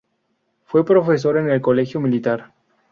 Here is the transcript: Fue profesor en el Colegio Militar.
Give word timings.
Fue 0.65 0.83
profesor 0.83 1.37
en 1.37 1.51
el 1.51 1.61
Colegio 1.61 1.99
Militar. 1.99 2.51